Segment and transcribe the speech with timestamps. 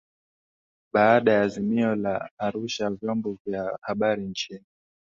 [0.93, 4.63] Baada ya Azimio la Arusha vyombo vya habari nchini